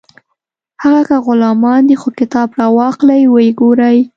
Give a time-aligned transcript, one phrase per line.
[0.81, 3.97] هغه که غلامان دي خو کتاب راواخلئ وګورئ